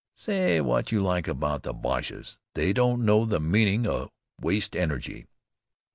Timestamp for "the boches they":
1.61-2.73